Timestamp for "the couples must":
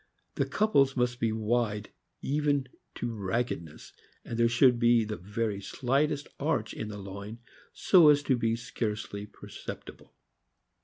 0.33-1.19